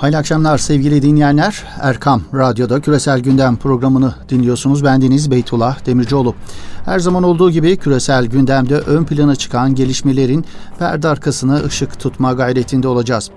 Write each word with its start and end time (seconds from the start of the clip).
Hayırlı 0.00 0.18
akşamlar 0.18 0.58
sevgili 0.58 1.02
dinleyenler. 1.02 1.64
Erkam 1.80 2.22
Radyo'da 2.34 2.80
Küresel 2.80 3.20
Gündem 3.20 3.56
programını 3.56 4.14
dinliyorsunuz. 4.28 4.84
Bendeniz 4.84 5.30
Beytullah 5.30 5.86
Demircioğlu. 5.86 6.34
Her 6.84 6.98
zaman 6.98 7.22
olduğu 7.22 7.50
gibi 7.50 7.76
küresel 7.76 8.26
gündemde 8.26 8.78
ön 8.78 9.04
plana 9.04 9.36
çıkan 9.36 9.74
gelişmelerin 9.74 10.44
perde 10.78 11.08
arkasına 11.08 11.56
ışık 11.56 12.00
tutma 12.00 12.32
gayretinde 12.32 12.88
olacağız. 12.88 13.30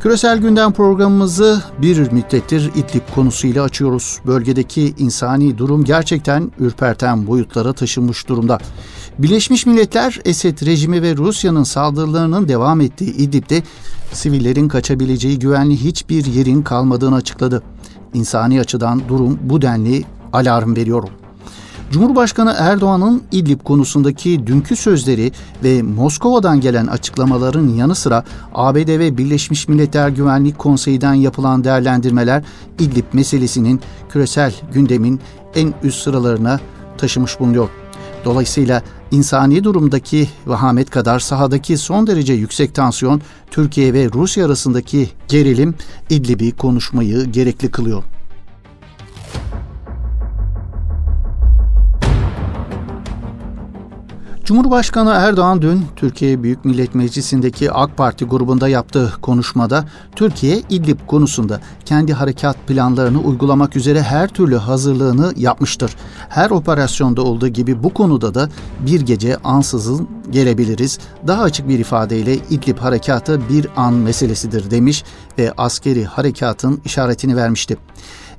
Küresel 0.00 0.38
Gündem 0.38 0.72
programımızı 0.72 1.62
bir 1.82 2.12
müddettir 2.12 2.70
İdlib 2.74 3.14
konusuyla 3.14 3.62
açıyoruz. 3.62 4.20
Bölgedeki 4.26 4.94
insani 4.98 5.58
durum 5.58 5.84
gerçekten 5.84 6.52
ürperten 6.58 7.26
boyutlara 7.26 7.72
taşınmış 7.72 8.28
durumda. 8.28 8.58
Birleşmiş 9.18 9.66
Milletler 9.66 10.20
Esed 10.24 10.66
rejimi 10.66 11.02
ve 11.02 11.16
Rusya'nın 11.16 11.62
saldırılarının 11.62 12.48
devam 12.48 12.80
ettiği 12.80 13.14
İdlib'de 13.16 13.62
sivillerin 14.12 14.68
kaçabileceği 14.68 15.38
güvenli 15.38 15.84
hiçbir 15.84 16.24
yerin 16.24 16.62
kalmadığını 16.62 17.14
açıkladı. 17.14 17.62
İnsani 18.14 18.60
açıdan 18.60 19.02
durum 19.08 19.38
bu 19.42 19.62
denli 19.62 20.04
alarm 20.32 20.76
veriyor. 20.76 21.08
Cumhurbaşkanı 21.90 22.54
Erdoğan'ın 22.58 23.22
İdlib 23.32 23.60
konusundaki 23.60 24.46
dünkü 24.46 24.76
sözleri 24.76 25.32
ve 25.64 25.82
Moskova'dan 25.82 26.60
gelen 26.60 26.86
açıklamaların 26.86 27.68
yanı 27.68 27.94
sıra 27.94 28.24
ABD 28.54 28.88
ve 28.88 29.18
Birleşmiş 29.18 29.68
Milletler 29.68 30.08
Güvenlik 30.08 30.58
Konseyi'den 30.58 31.14
yapılan 31.14 31.64
değerlendirmeler 31.64 32.44
İdlib 32.78 33.04
meselesinin 33.12 33.80
küresel 34.08 34.54
gündemin 34.72 35.20
en 35.54 35.74
üst 35.82 36.02
sıralarına 36.02 36.60
taşımış 36.98 37.40
bulunuyor. 37.40 37.68
Dolayısıyla 38.24 38.82
insani 39.10 39.64
durumdaki 39.64 40.28
vahamet 40.46 40.90
kadar 40.90 41.18
sahadaki 41.18 41.78
son 41.78 42.06
derece 42.06 42.32
yüksek 42.32 42.74
tansiyon 42.74 43.22
Türkiye 43.50 43.94
ve 43.94 44.08
Rusya 44.14 44.46
arasındaki 44.46 45.08
gerilim 45.28 45.74
İdlib'i 46.10 46.52
konuşmayı 46.52 47.24
gerekli 47.24 47.70
kılıyor. 47.70 48.17
Cumhurbaşkanı 54.48 55.10
Erdoğan 55.10 55.62
dün 55.62 55.84
Türkiye 55.96 56.42
Büyük 56.42 56.64
Millet 56.64 56.94
Meclisi'ndeki 56.94 57.72
AK 57.72 57.96
Parti 57.96 58.24
grubunda 58.24 58.68
yaptığı 58.68 59.12
konuşmada 59.22 59.84
Türkiye 60.16 60.62
İdlib 60.70 60.98
konusunda 61.06 61.60
kendi 61.84 62.12
harekat 62.12 62.56
planlarını 62.66 63.20
uygulamak 63.20 63.76
üzere 63.76 64.02
her 64.02 64.28
türlü 64.28 64.56
hazırlığını 64.56 65.32
yapmıştır. 65.36 65.96
Her 66.28 66.50
operasyonda 66.50 67.22
olduğu 67.22 67.48
gibi 67.48 67.82
bu 67.82 67.94
konuda 67.94 68.34
da 68.34 68.48
bir 68.86 69.00
gece 69.00 69.36
ansızın 69.36 70.08
gelebiliriz. 70.30 70.98
Daha 71.26 71.42
açık 71.42 71.68
bir 71.68 71.78
ifadeyle 71.78 72.34
İdlib 72.34 72.78
harekatı 72.78 73.48
bir 73.48 73.68
an 73.76 73.94
meselesidir 73.94 74.70
demiş 74.70 75.04
ve 75.38 75.52
askeri 75.56 76.04
harekatın 76.04 76.80
işaretini 76.84 77.36
vermişti. 77.36 77.76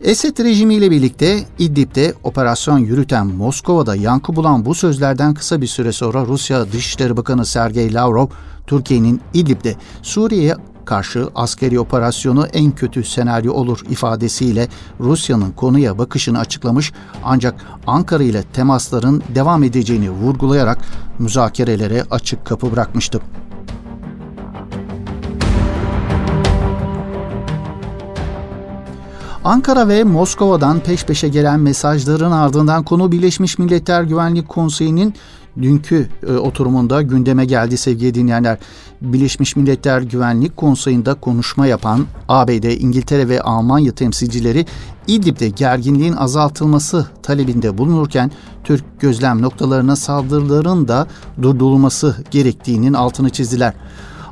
Esed 0.01 0.39
rejimiyle 0.39 0.91
birlikte 0.91 1.39
İdlib'de 1.59 2.13
operasyon 2.23 2.77
yürüten 2.77 3.27
Moskova'da 3.27 3.95
yankı 3.95 4.35
bulan 4.35 4.65
bu 4.65 4.75
sözlerden 4.75 5.33
kısa 5.33 5.61
bir 5.61 5.67
süre 5.67 5.91
sonra 5.91 6.25
Rusya 6.25 6.71
Dışişleri 6.71 7.17
Bakanı 7.17 7.45
Sergey 7.45 7.93
Lavrov, 7.93 8.27
Türkiye'nin 8.67 9.21
İdlib'de 9.33 9.75
Suriye'ye 10.01 10.55
karşı 10.85 11.27
askeri 11.35 11.79
operasyonu 11.79 12.45
en 12.53 12.71
kötü 12.71 13.03
senaryo 13.03 13.53
olur 13.53 13.79
ifadesiyle 13.89 14.67
Rusya'nın 14.99 15.51
konuya 15.51 15.97
bakışını 15.97 16.39
açıklamış 16.39 16.93
ancak 17.23 17.65
Ankara 17.87 18.23
ile 18.23 18.43
temasların 18.43 19.23
devam 19.35 19.63
edeceğini 19.63 20.11
vurgulayarak 20.11 20.77
müzakerelere 21.19 22.03
açık 22.11 22.45
kapı 22.45 22.71
bırakmıştı. 22.71 23.21
Ankara 29.49 29.87
ve 29.87 30.03
Moskova'dan 30.03 30.79
peş 30.79 31.05
peşe 31.05 31.27
gelen 31.27 31.59
mesajların 31.59 32.31
ardından 32.31 32.83
konu 32.83 33.11
Birleşmiş 33.11 33.59
Milletler 33.59 34.03
Güvenlik 34.03 34.49
Konseyi'nin 34.49 35.13
dünkü 35.61 36.09
e, 36.27 36.33
oturumunda 36.33 37.01
gündeme 37.01 37.45
geldi 37.45 37.77
sevgili 37.77 38.13
dinleyenler. 38.13 38.57
Birleşmiş 39.01 39.55
Milletler 39.55 40.01
Güvenlik 40.01 40.57
Konseyi'nde 40.57 41.13
konuşma 41.13 41.67
yapan 41.67 42.05
ABD, 42.27 42.81
İngiltere 42.81 43.29
ve 43.29 43.41
Almanya 43.41 43.91
temsilcileri 43.91 44.65
İdlib'de 45.07 45.49
gerginliğin 45.49 46.13
azaltılması 46.13 47.07
talebinde 47.23 47.77
bulunurken 47.77 48.31
Türk 48.63 48.99
gözlem 48.99 49.41
noktalarına 49.41 49.95
saldırıların 49.95 50.87
da 50.87 51.07
durdurulması 51.41 52.15
gerektiğinin 52.31 52.93
altını 52.93 53.29
çizdiler. 53.29 53.73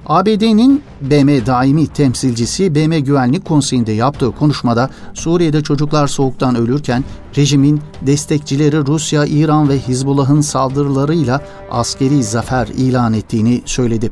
ABD'nin 0.08 0.82
BM 1.02 1.46
daimi 1.46 1.88
temsilcisi 1.88 2.76
BM 2.76 3.00
Güvenlik 3.00 3.46
Konseyi'nde 3.46 3.92
yaptığı 3.92 4.32
konuşmada 4.32 4.90
Suriye'de 5.14 5.64
çocuklar 5.64 6.08
soğuktan 6.08 6.56
ölürken 6.56 7.04
rejimin 7.38 7.82
destekçileri 8.02 8.86
Rusya, 8.86 9.26
İran 9.26 9.70
ve 9.70 9.80
Hizbullah'ın 9.80 10.42
saldırılarıyla 10.42 11.42
askeri 11.72 12.24
zafer 12.24 12.68
ilan 12.68 13.14
ettiğini 13.14 13.62
söyledi. 13.66 14.12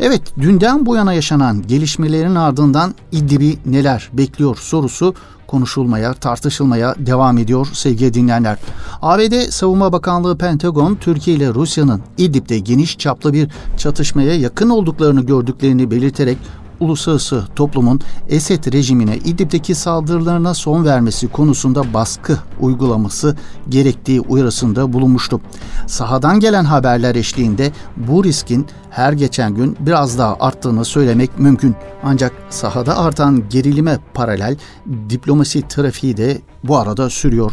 Evet, 0.00 0.22
dünden 0.40 0.86
bu 0.86 0.96
yana 0.96 1.12
yaşanan 1.12 1.66
gelişmelerin 1.66 2.34
ardından 2.34 2.94
İdlib'i 3.12 3.58
neler 3.66 4.10
bekliyor 4.12 4.56
sorusu 4.56 5.14
konuşulmaya, 5.48 6.14
tartışılmaya 6.14 6.94
devam 6.98 7.38
ediyor 7.38 7.68
sevgili 7.72 8.14
dinleyenler. 8.14 8.58
ABD 9.02 9.50
Savunma 9.50 9.92
Bakanlığı 9.92 10.38
Pentagon, 10.38 10.94
Türkiye 10.94 11.36
ile 11.36 11.54
Rusya'nın 11.54 12.02
İdlib'de 12.18 12.58
geniş 12.58 12.98
çaplı 12.98 13.32
bir 13.32 13.48
çatışmaya 13.76 14.34
yakın 14.34 14.70
olduklarını 14.70 15.26
gördüklerini 15.26 15.90
belirterek 15.90 16.38
uluslararası 16.80 17.44
toplumun 17.56 18.00
Esed 18.28 18.72
rejimine 18.72 19.16
İdlib'deki 19.16 19.74
saldırılarına 19.74 20.54
son 20.54 20.84
vermesi 20.84 21.28
konusunda 21.28 21.94
baskı 21.94 22.38
uygulaması 22.60 23.36
gerektiği 23.68 24.20
uyarısında 24.20 24.92
bulunmuştu. 24.92 25.40
Sahadan 25.86 26.40
gelen 26.40 26.64
haberler 26.64 27.14
eşliğinde 27.14 27.72
bu 27.96 28.24
riskin 28.24 28.66
her 28.90 29.12
geçen 29.12 29.54
gün 29.54 29.76
biraz 29.80 30.18
daha 30.18 30.36
arttığını 30.40 30.84
söylemek 30.84 31.38
mümkün. 31.38 31.76
Ancak 32.02 32.32
sahada 32.50 32.98
artan 32.98 33.48
gerilime 33.48 33.98
paralel 34.14 34.56
diplomasi 35.10 35.68
trafiği 35.68 36.16
de 36.16 36.38
bu 36.64 36.78
arada 36.78 37.10
sürüyor. 37.10 37.52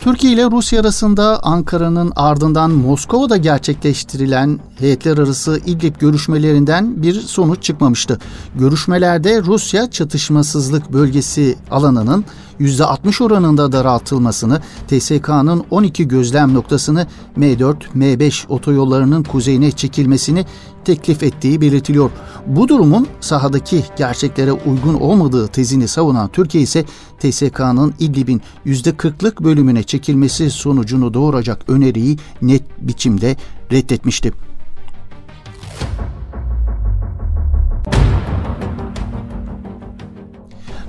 Türkiye 0.00 0.32
ile 0.32 0.50
Rusya 0.50 0.80
arasında 0.80 1.42
Ankara'nın 1.42 2.12
ardından 2.16 2.70
Moskova'da 2.70 3.36
gerçekleştirilen 3.36 4.60
heyetler 4.78 5.18
arası 5.18 5.60
İdlib 5.66 5.96
görüşmelerinden 5.96 7.02
bir 7.02 7.14
sonuç 7.14 7.62
çıkmamıştı. 7.62 8.18
Görüşmelerde 8.54 9.42
Rusya 9.42 9.90
çatışmasızlık 9.90 10.92
bölgesi 10.92 11.56
alanının 11.70 12.24
%60 12.60 13.24
oranında 13.24 13.72
daraltılmasını, 13.72 14.60
TSK'nın 14.88 15.64
12 15.70 16.08
gözlem 16.08 16.54
noktasını 16.54 17.06
M4, 17.38 17.76
M5 17.96 18.46
otoyollarının 18.48 19.22
kuzeyine 19.22 19.70
çekilmesini 19.70 20.46
teklif 20.84 21.22
ettiği 21.22 21.60
belirtiliyor. 21.60 22.10
Bu 22.46 22.68
durumun 22.68 23.06
sahadaki 23.20 23.84
gerçeklere 23.96 24.52
uygun 24.52 24.94
olmadığı 24.94 25.46
tezini 25.48 25.88
savunan 25.88 26.28
Türkiye 26.28 26.62
ise 26.62 26.84
TSK'nın 27.18 27.94
İdlib'in 27.98 28.42
%40'lık 28.66 29.44
bölümüne 29.44 29.82
çekilmesi 29.82 30.50
sonucunu 30.50 31.14
doğuracak 31.14 31.68
öneriyi 31.68 32.18
net 32.42 32.62
biçimde 32.80 33.36
reddetmişti. 33.72 34.32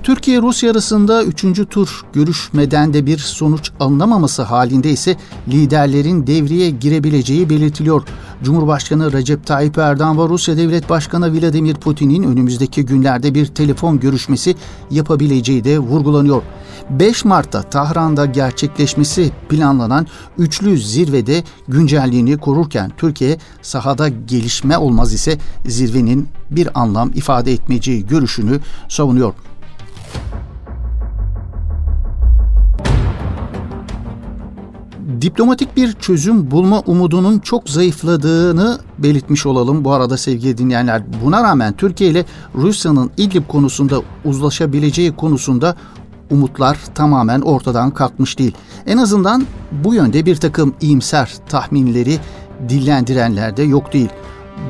Türkiye-Rusya 0.04 0.72
arasında 0.72 1.24
üçüncü 1.24 1.66
tur 1.66 2.02
görüşmeden 2.14 2.94
de 2.94 3.06
bir 3.06 3.18
sonuç 3.18 3.72
alınamaması 3.80 4.42
halinde 4.42 4.92
ise 4.92 5.18
liderlerin 5.48 6.28
devreye 6.28 6.70
girebileceği 6.70 7.50
belirtiliyor. 7.50 8.04
Cumhurbaşkanı 8.44 9.14
Recep 9.14 9.46
Tayyip 9.46 9.78
Erdoğan 9.78 10.20
ve 10.20 10.30
Rusya 10.30 10.58
Devlet 10.58 10.90
Başkanı 10.90 11.34
Vladimir 11.34 11.76
Putin'in 11.76 12.24
önümüzdeki 12.24 12.86
günlerde 12.86 13.36
bir 13.36 13.46
telefon 13.46 14.00
görüşmesi 14.00 14.56
yapabileceği 14.92 15.64
de 15.64 15.80
vurgulanıyor. 15.80 16.42
5 16.90 17.26
Mart'ta 17.26 17.62
Tahran'da 17.62 18.26
gerçekleşmesi 18.26 19.32
planlanan 19.50 20.08
üçlü 20.38 20.78
zirvede 20.78 21.44
güncelliğini 21.68 22.38
korurken 22.38 22.92
Türkiye 22.98 23.38
sahada 23.62 24.10
gelişme 24.10 24.78
olmaz 24.78 25.14
ise 25.14 25.38
zirvenin 25.66 26.28
bir 26.50 26.82
anlam 26.82 27.12
ifade 27.16 27.54
etmeyeceği 27.54 28.08
görüşünü 28.08 28.60
savunuyor. 28.90 29.34
Diplomatik 35.22 35.78
bir 35.78 35.94
çözüm 35.94 36.52
bulma 36.52 36.80
umudunun 36.80 37.40
çok 37.40 37.70
zayıfladığını 37.70 38.80
belirtmiş 38.98 39.46
olalım 39.46 39.84
bu 39.84 39.92
arada 39.92 40.18
sevgili 40.18 40.58
dinleyenler. 40.58 41.04
Buna 41.24 41.44
rağmen 41.44 41.74
Türkiye 41.74 42.10
ile 42.10 42.26
Rusya'nın 42.56 43.12
İdlib 43.18 43.48
konusunda 43.48 44.02
uzlaşabileceği 44.26 45.16
konusunda 45.16 45.76
umutlar 46.30 46.78
tamamen 46.96 47.42
ortadan 47.42 47.92
kalkmış 47.92 48.40
değil. 48.40 48.56
En 48.86 48.98
azından 48.98 49.46
bu 49.72 49.94
yönde 49.94 50.26
bir 50.26 50.36
takım 50.36 50.74
iyimser 50.82 51.34
tahminleri 51.50 52.20
dillendirenler 52.70 53.58
de 53.58 53.64
yok 53.64 53.94
değil. 53.94 54.10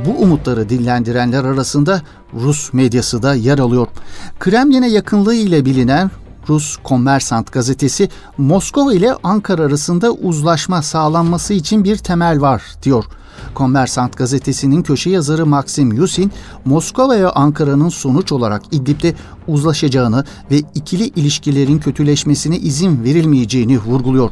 Bu 0.06 0.24
umutları 0.24 0.70
dillendirenler 0.70 1.44
arasında 1.44 2.02
Rus 2.34 2.74
medyası 2.74 3.24
da 3.24 3.36
yer 3.36 3.60
alıyor. 3.60 3.88
Kremlin'e 4.40 4.90
yakınlığı 4.90 5.36
ile 5.36 5.66
bilinen 5.66 6.12
Rus 6.50 6.78
Kommersant 6.84 7.52
gazetesi 7.52 8.10
Moskova 8.38 8.94
ile 8.94 9.16
Ankara 9.24 9.62
arasında 9.62 10.12
uzlaşma 10.12 10.82
sağlanması 10.82 11.54
için 11.54 11.84
bir 11.84 11.98
temel 11.98 12.42
var 12.42 12.64
diyor. 12.84 13.06
Kommersant 13.54 14.18
gazetesinin 14.18 14.84
köşe 14.84 15.10
yazarı 15.10 15.46
Maxim 15.46 15.94
Yusin, 15.94 16.32
Moskova 16.66 17.20
ve 17.20 17.30
Ankara'nın 17.30 17.90
sonuç 17.90 18.32
olarak 18.32 18.62
İdlib'de 18.72 19.16
uzlaşacağını 19.48 20.26
ve 20.52 20.58
ikili 20.76 21.08
ilişkilerin 21.08 21.80
kötüleşmesine 21.80 22.58
izin 22.58 23.04
verilmeyeceğini 23.04 23.80
vurguluyor. 23.80 24.30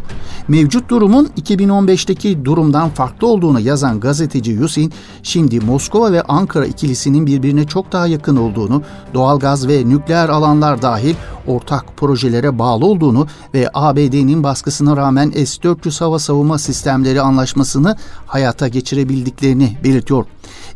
Mevcut 0.48 0.90
durumun 0.90 1.30
2015'teki 1.42 2.46
durumdan 2.46 2.90
farklı 2.90 3.28
olduğunu 3.28 3.60
yazan 3.60 4.00
gazeteci 4.00 4.52
Yusin, 4.52 4.94
şimdi 5.24 5.60
Moskova 5.60 6.12
ve 6.12 6.22
Ankara 6.22 6.66
ikilisinin 6.66 7.26
birbirine 7.26 7.68
çok 7.68 7.92
daha 7.92 8.08
yakın 8.08 8.36
olduğunu, 8.36 8.84
doğalgaz 9.14 9.68
ve 9.68 9.90
nükleer 9.90 10.30
alanlar 10.30 10.82
dahil 10.82 11.16
ortak 11.48 11.98
projelere 11.98 12.60
bağlı 12.60 12.86
olduğunu 12.86 13.28
ve 13.54 13.70
ABD'nin 13.74 14.44
baskısına 14.44 14.98
rağmen 14.98 15.32
S-400 15.32 16.00
hava 16.00 16.20
savunma 16.20 16.58
sistemleri 16.58 17.22
anlaşmasını 17.22 17.96
hayata 18.26 18.68
geçirebildiklerini 18.90 19.78
belirtiyor. 19.84 20.26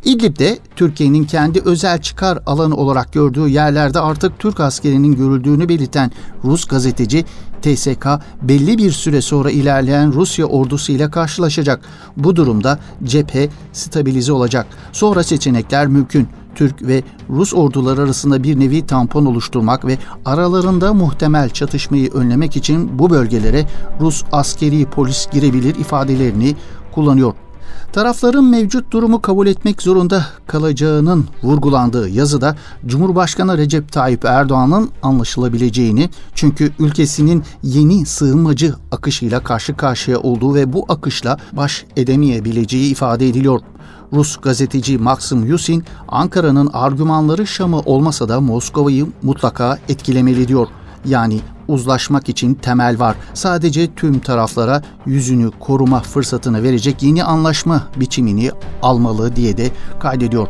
İdlib'de 0.05 0.59
Türkiye'nin 0.75 1.23
kendi 1.23 1.61
özel 1.65 2.01
çıkar 2.01 2.39
alanı 2.45 2.75
olarak 2.75 3.13
gördüğü 3.13 3.49
yerlerde 3.49 3.99
artık 3.99 4.39
Türk 4.39 4.59
askerinin 4.59 5.15
görüldüğünü 5.15 5.69
belirten 5.69 6.11
Rus 6.43 6.65
gazeteci 6.65 7.25
TSK 7.61 8.07
belli 8.41 8.77
bir 8.77 8.91
süre 8.91 9.21
sonra 9.21 9.51
ilerleyen 9.51 10.13
Rusya 10.13 10.45
ordusu 10.45 10.91
ile 10.91 11.09
karşılaşacak. 11.09 11.81
Bu 12.17 12.35
durumda 12.35 12.79
cephe 13.03 13.49
stabilize 13.73 14.31
olacak. 14.31 14.67
Sonra 14.91 15.23
seçenekler 15.23 15.87
mümkün. 15.87 16.27
Türk 16.55 16.81
ve 16.81 17.03
Rus 17.29 17.53
orduları 17.53 18.01
arasında 18.01 18.43
bir 18.43 18.59
nevi 18.59 18.85
tampon 18.85 19.25
oluşturmak 19.25 19.85
ve 19.85 19.97
aralarında 20.25 20.93
muhtemel 20.93 21.49
çatışmayı 21.49 22.11
önlemek 22.11 22.57
için 22.57 22.99
bu 22.99 23.09
bölgelere 23.09 23.65
Rus 24.01 24.23
askeri 24.31 24.85
polis 24.85 25.27
girebilir 25.31 25.75
ifadelerini 25.75 26.55
kullanıyor. 26.91 27.33
Tarafların 27.93 28.43
mevcut 28.43 28.91
durumu 28.91 29.21
kabul 29.21 29.47
etmek 29.47 29.81
zorunda 29.81 30.25
kalacağının 30.47 31.27
vurgulandığı 31.43 32.09
yazıda 32.09 32.55
Cumhurbaşkanı 32.85 33.57
Recep 33.57 33.91
Tayyip 33.91 34.25
Erdoğan'ın 34.25 34.89
anlaşılabileceğini 35.03 36.09
çünkü 36.35 36.71
ülkesinin 36.79 37.43
yeni 37.63 38.05
sığınmacı 38.05 38.75
akışıyla 38.91 39.43
karşı 39.43 39.77
karşıya 39.77 40.19
olduğu 40.19 40.55
ve 40.55 40.73
bu 40.73 40.85
akışla 40.89 41.37
baş 41.51 41.85
edemeyebileceği 41.97 42.91
ifade 42.91 43.27
ediliyor. 43.27 43.61
Rus 44.13 44.37
gazeteci 44.37 44.97
Maxim 44.97 45.45
Yusin, 45.45 45.83
Ankara'nın 46.07 46.69
argümanları 46.73 47.47
Şam'ı 47.47 47.79
olmasa 47.79 48.29
da 48.29 48.41
Moskova'yı 48.41 49.07
mutlaka 49.23 49.77
etkilemeli 49.89 50.47
diyor. 50.47 50.67
Yani 51.05 51.39
uzlaşmak 51.67 52.29
için 52.29 52.53
temel 52.53 52.99
var. 52.99 53.15
Sadece 53.33 53.93
tüm 53.95 54.19
taraflara 54.19 54.81
yüzünü 55.05 55.51
koruma 55.59 55.99
fırsatını 55.99 56.63
verecek 56.63 57.03
yeni 57.03 57.23
anlaşma 57.23 57.87
biçimini 57.95 58.51
almalı 58.81 59.35
diye 59.35 59.57
de 59.57 59.71
kaydediyor. 59.99 60.47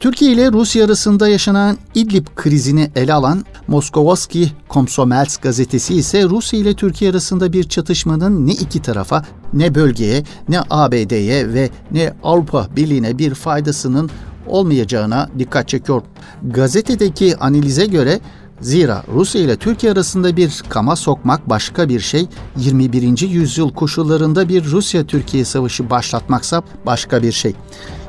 Türkiye 0.00 0.32
ile 0.32 0.52
Rusya 0.52 0.84
arasında 0.84 1.28
yaşanan 1.28 1.76
İdlib 1.94 2.26
krizini 2.36 2.90
ele 2.96 3.14
alan 3.14 3.44
Moskovoski 3.68 4.52
Komsomels 4.68 5.36
gazetesi 5.36 5.94
ise 5.94 6.24
Rusya 6.24 6.60
ile 6.60 6.74
Türkiye 6.74 7.10
arasında 7.10 7.52
bir 7.52 7.64
çatışmanın 7.64 8.46
ne 8.46 8.52
iki 8.52 8.82
tarafa 8.82 9.24
ne 9.52 9.74
bölgeye 9.74 10.24
ne 10.48 10.60
ABD'ye 10.70 11.54
ve 11.54 11.70
ne 11.90 12.12
Avrupa 12.22 12.68
Birliği'ne 12.76 13.18
bir 13.18 13.34
faydasının 13.34 14.10
olmayacağına 14.48 15.28
dikkat 15.38 15.68
çekiyor. 15.68 16.02
Gazetedeki 16.42 17.36
analize 17.36 17.86
göre 17.86 18.20
Zira 18.60 19.02
Rusya 19.14 19.40
ile 19.40 19.56
Türkiye 19.56 19.92
arasında 19.92 20.36
bir 20.36 20.62
kama 20.68 20.96
sokmak 20.96 21.50
başka 21.50 21.88
bir 21.88 22.00
şey, 22.00 22.28
21. 22.56 23.28
yüzyıl 23.28 23.72
koşullarında 23.72 24.48
bir 24.48 24.64
Rusya-Türkiye 24.64 25.44
savaşı 25.44 25.90
başlatmaksa 25.90 26.62
başka 26.86 27.22
bir 27.22 27.32
şey. 27.32 27.54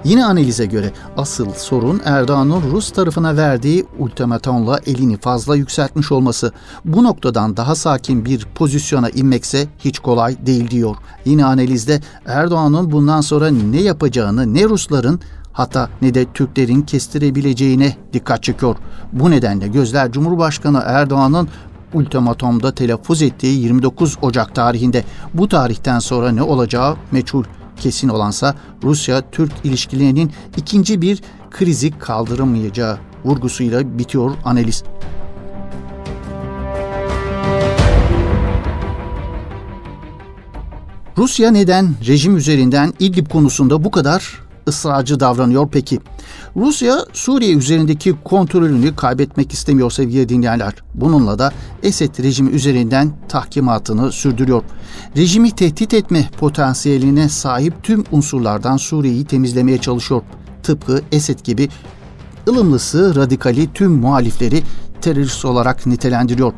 Yine 0.04 0.26
analize 0.26 0.66
göre 0.66 0.92
asıl 1.18 1.54
sorun 1.54 2.02
Erdoğan'ın 2.06 2.72
Rus 2.72 2.92
tarafına 2.92 3.38
verdiği 3.38 3.86
ultimatomla 4.00 4.80
elini 4.86 5.18
fazla 5.18 5.56
yükseltmiş 5.56 6.12
olması. 6.12 6.52
Bu 6.86 7.04
noktadan 7.04 7.58
daha 7.58 7.76
sakin 7.76 8.26
bir 8.26 8.46
pozisyona 8.56 9.10
inmekse 9.10 9.68
hiç 9.80 10.00
kolay 10.00 10.46
değil 10.46 10.70
diyor. 10.70 10.96
Yine 11.26 11.46
analizde 11.46 12.02
Erdoğan'ın 12.26 12.92
bundan 12.92 13.22
sonra 13.22 13.48
ne 13.50 13.82
yapacağını 13.82 14.54
ne 14.54 14.64
Rusların 14.64 15.20
hatta 15.54 15.90
ne 16.02 16.14
de 16.14 16.26
Türklerin 16.34 16.82
kestirebileceğine 16.82 17.96
dikkat 18.14 18.44
çekiyor. 18.44 18.76
Bu 19.14 19.32
nedenle 19.32 19.68
gözler 19.68 20.12
Cumhurbaşkanı 20.12 20.84
Erdoğan'ın 20.86 21.50
ultimatomda 21.94 22.76
telaffuz 22.76 23.22
ettiği 23.22 23.60
29 23.60 24.18
Ocak 24.22 24.56
tarihinde. 24.56 25.04
Bu 25.34 25.48
tarihten 25.48 26.00
sonra 26.00 26.32
ne 26.32 26.42
olacağı 26.42 26.96
meçhul. 27.12 27.44
Kesin 27.78 28.10
olansa 28.10 28.56
Rusya-Türk 28.84 29.52
ilişkilerinin 29.64 30.32
ikinci 30.58 31.02
bir 31.02 31.22
krizi 31.52 32.00
kaldıramayacağı 32.00 32.98
vurgusuyla 33.26 33.98
bitiyor 33.98 34.32
analiz. 34.46 34.84
Rusya 41.18 41.52
neden 41.52 41.96
rejim 42.08 42.38
üzerinden 42.38 42.94
İdlib 43.00 43.28
konusunda 43.28 43.84
bu 43.84 43.92
kadar 43.92 44.49
ısrarcı 44.70 45.20
davranıyor 45.20 45.70
peki? 45.72 46.00
Rusya 46.56 47.06
Suriye 47.14 47.54
üzerindeki 47.54 48.16
kontrolünü 48.24 48.96
kaybetmek 48.96 49.54
istemiyor 49.54 49.92
sevgili 49.92 50.30
dinleyenler. 50.30 50.74
Bununla 50.94 51.40
da 51.40 51.54
Esed 51.84 52.24
rejimi 52.24 52.50
üzerinden 52.50 53.12
tahkimatını 53.30 54.12
sürdürüyor. 54.12 54.64
Rejimi 55.18 55.52
tehdit 55.52 55.94
etme 55.94 56.30
potansiyeline 56.40 57.30
sahip 57.30 57.84
tüm 57.84 58.04
unsurlardan 58.12 58.78
Suriye'yi 58.78 59.26
temizlemeye 59.26 59.78
çalışıyor. 59.78 60.22
Tıpkı 60.64 61.02
Esed 61.12 61.40
gibi 61.40 61.70
ılımlısı 62.48 63.16
radikali 63.16 63.74
tüm 63.74 63.92
muhalifleri 63.92 64.64
terörist 65.02 65.46
olarak 65.46 65.86
nitelendiriyor. 65.86 66.54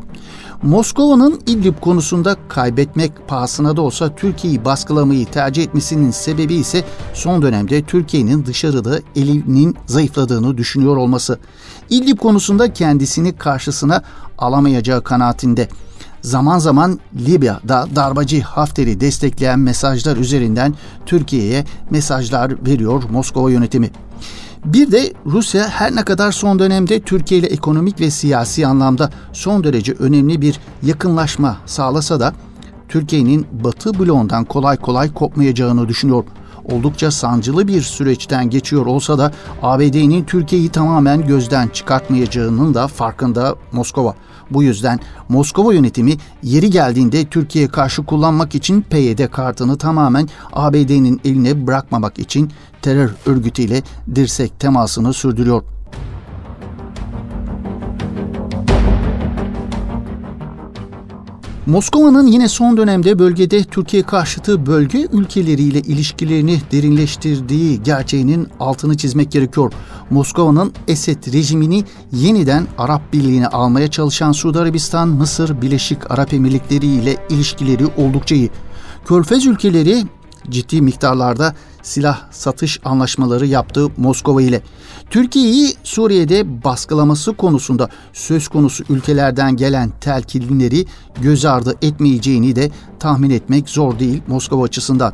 Moskova'nın 0.64 1.42
İdlib 1.48 1.80
konusunda 1.82 2.36
kaybetmek 2.50 3.28
pahasına 3.28 3.78
da 3.78 3.82
olsa 3.82 4.16
Türkiye'yi 4.16 4.66
baskılamayı 4.66 5.26
tercih 5.26 5.64
etmesinin 5.64 6.12
sebebi 6.12 6.54
ise 6.54 6.84
son 7.14 7.42
dönemde 7.42 7.82
Türkiye'nin 7.82 8.46
dışarıda 8.46 9.00
elinin 9.16 9.78
zayıfladığını 9.86 10.58
düşünüyor 10.58 10.98
olması. 10.98 11.40
İdlib 11.90 12.18
konusunda 12.18 12.74
kendisini 12.74 13.36
karşısına 13.36 14.04
alamayacağı 14.38 15.04
kanaatinde. 15.04 15.68
Zaman 16.22 16.60
zaman 16.60 17.00
Libya'da 17.16 17.88
darbacı 17.96 18.42
Hafter'i 18.42 19.02
destekleyen 19.02 19.60
mesajlar 19.60 20.18
üzerinden 20.18 20.74
Türkiye'ye 21.06 21.66
mesajlar 21.90 22.66
veriyor 22.66 23.04
Moskova 23.12 23.52
yönetimi. 23.52 23.92
Bir 24.66 24.92
de 24.92 25.14
Rusya 25.26 25.70
her 25.70 25.96
ne 25.96 26.04
kadar 26.04 26.32
son 26.32 26.60
dönemde 26.60 27.00
Türkiye 27.00 27.40
ile 27.40 27.48
ekonomik 27.48 28.00
ve 28.00 28.12
siyasi 28.12 28.68
anlamda 28.68 29.10
son 29.34 29.64
derece 29.64 29.94
önemli 29.94 30.42
bir 30.42 30.60
yakınlaşma 30.84 31.58
sağlasa 31.66 32.20
da 32.20 32.34
Türkiye'nin 32.90 33.48
Batı 33.52 34.00
bloğundan 34.00 34.46
kolay 34.46 34.78
kolay 34.78 35.14
kopmayacağını 35.14 35.88
düşünüyor. 35.88 36.24
Oldukça 36.66 37.12
sancılı 37.12 37.68
bir 37.68 37.82
süreçten 37.82 38.50
geçiyor 38.50 38.86
olsa 38.86 39.18
da 39.18 39.32
ABD'nin 39.62 40.24
Türkiye'yi 40.24 40.70
tamamen 40.70 41.28
gözden 41.28 41.68
çıkartmayacağının 41.68 42.74
da 42.74 42.88
farkında 42.88 43.56
Moskova. 43.72 44.16
Bu 44.52 44.64
yüzden 44.64 45.00
Moskova 45.30 45.74
yönetimi 45.74 46.18
yeri 46.44 46.70
geldiğinde 46.70 47.26
Türkiye'ye 47.26 47.70
karşı 47.70 48.06
kullanmak 48.06 48.56
için 48.56 48.82
PYD 48.82 49.28
kartını 49.28 49.78
tamamen 49.78 50.30
ABD'nin 50.54 51.22
eline 51.26 51.68
bırakmamak 51.68 52.20
için 52.20 52.52
terör 52.82 53.10
örgütüyle 53.26 53.82
dirsek 54.16 54.60
temasını 54.60 55.14
sürdürüyor. 55.14 55.64
Moskova'nın 61.66 62.28
yine 62.28 62.50
son 62.50 62.78
dönemde 62.78 63.20
bölgede 63.20 63.64
Türkiye 63.64 64.04
karşıtı 64.04 64.66
bölge 64.66 65.08
ülkeleriyle 65.12 65.80
ilişkilerini 65.80 66.62
derinleştirdiği 66.72 67.84
gerçeğinin 67.84 68.48
altını 68.60 68.98
çizmek 68.98 69.32
gerekiyor. 69.32 69.74
Moskova'nın 70.10 70.74
Esed 70.88 71.34
rejimini 71.34 71.86
yeniden 72.12 72.68
Arap 72.78 73.14
Birliği'ne 73.14 73.48
almaya 73.48 73.92
çalışan 73.92 74.32
Suudi 74.32 74.60
Arabistan, 74.60 75.10
Mısır, 75.10 75.62
Birleşik 75.62 76.12
Arap 76.12 76.34
Emirlikleri 76.34 76.86
ile 76.86 77.18
ilişkileri 77.30 77.86
oldukça 77.98 78.36
iyi. 78.36 78.50
Körfez 79.06 79.46
ülkeleri 79.46 80.04
ciddi 80.50 80.82
miktarlarda 80.82 81.56
silah 81.82 82.32
satış 82.32 82.80
anlaşmaları 82.86 83.46
yaptı 83.46 83.88
Moskova 83.98 84.42
ile. 84.42 84.62
Türkiye'yi 85.10 85.74
Suriye'de 85.84 86.64
baskılaması 86.64 87.34
konusunda 87.34 87.90
söz 88.14 88.48
konusu 88.48 88.84
ülkelerden 88.90 89.56
gelen 89.56 89.90
telkinleri 90.02 90.86
göz 91.22 91.46
ardı 91.46 91.76
etmeyeceğini 91.82 92.56
de 92.56 92.72
tahmin 93.00 93.30
etmek 93.30 93.70
zor 93.70 94.00
değil 94.00 94.22
Moskova 94.28 94.64
açısından. 94.64 95.14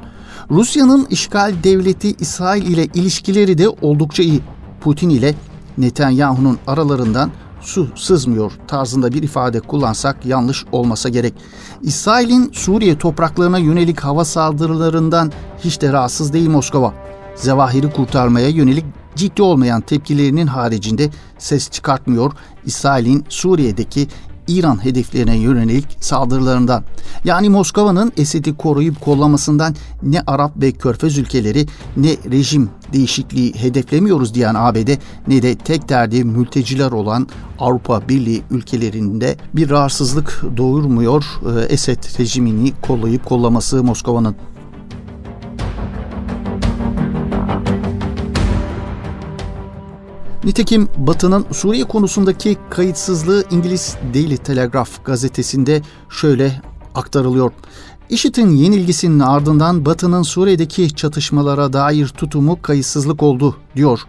Rusya'nın 0.51 1.07
işgal 1.09 1.53
devleti 1.63 2.15
İsrail 2.19 2.67
ile 2.67 2.85
ilişkileri 2.85 3.57
de 3.57 3.69
oldukça 3.69 4.23
iyi. 4.23 4.41
Putin 4.81 5.09
ile 5.09 5.35
Netanyahu'nun 5.77 6.57
aralarından 6.67 7.31
su 7.67 7.87
sızmıyor 7.95 8.51
tarzında 8.67 9.11
bir 9.11 9.23
ifade 9.23 9.59
kullansak 9.59 10.25
yanlış 10.25 10.65
olmasa 10.71 11.09
gerek. 11.09 11.33
İsrail'in 11.81 12.51
Suriye 12.53 12.97
topraklarına 12.97 13.57
yönelik 13.57 13.99
hava 13.99 14.25
saldırılarından 14.25 15.31
hiç 15.59 15.81
de 15.81 15.93
rahatsız 15.93 16.33
değil 16.33 16.49
Moskova. 16.49 16.93
Zevahiri 17.35 17.91
kurtarmaya 17.91 18.49
yönelik 18.49 18.85
ciddi 19.15 19.41
olmayan 19.41 19.81
tepkilerinin 19.81 20.47
haricinde 20.47 21.09
ses 21.37 21.69
çıkartmıyor. 21.69 22.31
İsrail'in 22.65 23.25
Suriye'deki 23.29 24.07
İran 24.47 24.85
hedeflerine 24.85 25.37
yönelik 25.37 25.97
saldırılarından. 25.99 26.83
Yani 27.23 27.49
Moskova'nın 27.49 28.11
Esed'i 28.17 28.57
koruyup 28.57 29.01
kollamasından 29.01 29.75
ne 30.03 30.21
Arap 30.27 30.51
ve 30.61 30.71
Körfez 30.71 31.17
ülkeleri 31.17 31.65
ne 31.97 32.09
rejim 32.09 32.69
değişikliği 32.93 33.53
hedeflemiyoruz 33.53 34.33
diyen 34.33 34.55
ABD 34.55 34.89
ne 35.27 35.41
de 35.41 35.55
tek 35.55 35.89
derdi 35.89 36.23
mülteciler 36.23 36.91
olan 36.91 37.27
Avrupa 37.59 38.09
Birliği 38.09 38.43
ülkelerinde 38.51 39.35
bir 39.53 39.69
rahatsızlık 39.69 40.43
doğurmuyor 40.57 41.25
e, 41.45 41.65
Esed 41.65 42.19
rejimini 42.19 42.73
kollayıp 42.81 43.25
kollaması 43.25 43.83
Moskova'nın. 43.83 44.35
Nitekim 50.47 50.89
Batı'nın 50.97 51.45
Suriye 51.51 51.83
konusundaki 51.83 52.57
kayıtsızlığı 52.69 53.43
İngiliz 53.51 53.97
Daily 54.13 54.37
Telegraph 54.37 54.89
gazetesinde 55.05 55.81
şöyle 56.09 56.61
aktarılıyor. 56.95 57.51
IŞİD'in 58.09 58.51
yenilgisinin 58.51 59.19
ardından 59.19 59.85
Batı'nın 59.85 60.21
Suriye'deki 60.21 60.95
çatışmalara 60.95 61.73
dair 61.73 62.07
tutumu 62.07 62.61
kayıtsızlık 62.61 63.23
oldu 63.23 63.57
diyor 63.75 63.99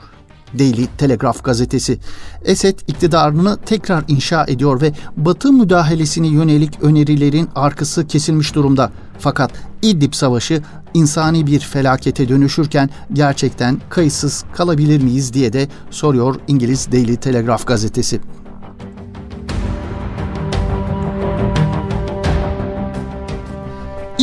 Daily 0.58 0.86
Telegraph 0.98 1.44
gazetesi. 1.44 1.98
Esed 2.44 2.78
iktidarını 2.86 3.58
tekrar 3.66 4.04
inşa 4.08 4.44
ediyor 4.48 4.80
ve 4.80 4.92
Batı 5.16 5.52
müdahalesine 5.52 6.28
yönelik 6.28 6.82
önerilerin 6.82 7.48
arkası 7.54 8.06
kesilmiş 8.06 8.54
durumda. 8.54 8.92
Fakat 9.18 9.52
İdlib 9.82 10.12
Savaşı 10.12 10.62
insani 10.94 11.46
bir 11.46 11.60
felakete 11.60 12.28
dönüşürken 12.28 12.90
gerçekten 13.12 13.80
kayıtsız 13.88 14.44
kalabilir 14.54 15.02
miyiz 15.02 15.32
diye 15.32 15.52
de 15.52 15.68
soruyor 15.90 16.34
İngiliz 16.48 16.92
Daily 16.92 17.16
Telegraph 17.16 17.66
gazetesi. 17.66 18.20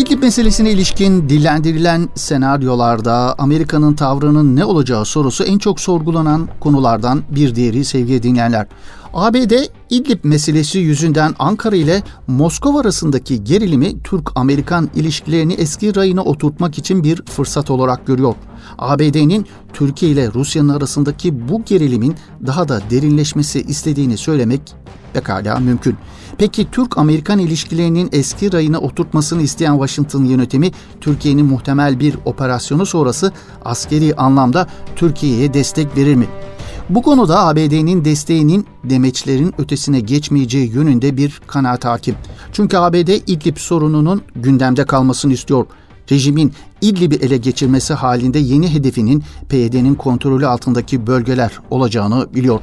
İdlib 0.05 0.24
meselesine 0.24 0.71
ilişkin 0.71 1.29
dillendirilen 1.29 2.09
senaryolarda 2.15 3.35
Amerika'nın 3.38 3.93
tavrının 3.93 4.55
ne 4.55 4.65
olacağı 4.65 5.05
sorusu 5.05 5.43
en 5.43 5.57
çok 5.57 5.79
sorgulanan 5.79 6.50
konulardan 6.59 7.24
bir 7.29 7.55
diğeri 7.55 7.85
sevgili 7.85 8.24
dinleyenler. 8.24 8.67
ABD 9.13 9.51
İdlib 9.89 10.19
meselesi 10.24 10.79
yüzünden 10.79 11.35
Ankara 11.39 11.75
ile 11.75 12.03
Moskova 12.27 12.79
arasındaki 12.79 13.43
gerilimi 13.43 14.03
Türk-Amerikan 14.03 14.89
ilişkilerini 14.95 15.53
eski 15.53 15.95
rayına 15.95 16.24
oturtmak 16.24 16.77
için 16.77 17.03
bir 17.03 17.21
fırsat 17.25 17.71
olarak 17.71 18.07
görüyor. 18.07 18.35
ABD'nin 18.77 19.45
Türkiye 19.74 20.12
ile 20.12 20.33
Rusya'nın 20.33 20.69
arasındaki 20.69 21.50
bu 21.50 21.63
gerilimin 21.63 22.15
daha 22.47 22.67
da 22.67 22.81
derinleşmesi 22.89 23.62
istediğini 23.62 24.17
söylemek 24.17 24.62
pekala 25.13 25.59
mümkün. 25.59 25.97
Peki 26.38 26.72
Türk-Amerikan 26.72 27.39
ilişkilerinin 27.39 28.10
eski 28.12 28.54
rayına 28.54 28.80
oturtmasını 28.80 29.42
isteyen 29.42 29.74
Washington 29.74 30.24
yönetimi 30.24 30.72
Türkiye'nin 31.01 31.46
muhtemel 31.46 32.00
bir 32.00 32.18
operasyonu 32.25 32.86
sonrası 32.86 33.32
askeri 33.65 34.15
anlamda 34.15 34.68
Türkiye'ye 34.96 35.54
destek 35.54 35.98
verir 35.98 36.15
mi? 36.15 36.27
Bu 36.89 37.01
konuda 37.01 37.46
ABD'nin 37.46 38.06
desteğinin 38.06 38.65
demeçlerin 38.84 39.54
ötesine 39.58 40.00
geçmeyeceği 40.00 40.72
yönünde 40.72 41.18
bir 41.18 41.42
kanaat 41.48 41.86
hakim. 41.86 42.15
Çünkü 42.54 42.77
ABD 42.77 43.10
İdlib 43.27 43.58
sorununun 43.58 44.22
gündemde 44.36 44.86
kalmasını 44.86 45.34
istiyor. 45.34 45.65
Rejimin 46.12 46.54
İdlib'i 46.82 47.15
ele 47.15 47.38
geçirmesi 47.38 47.94
halinde 47.94 48.39
yeni 48.39 48.74
hedefinin 48.74 49.24
PYD'nin 49.50 49.96
kontrolü 49.96 50.48
altındaki 50.48 51.08
bölgeler 51.08 51.51
olacağını 51.70 52.34
biliyor. 52.34 52.60